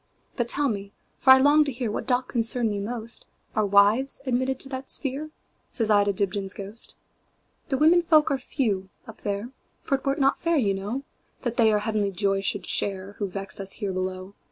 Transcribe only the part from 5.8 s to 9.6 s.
I to Dibdin's ghost."The women folk are few up there;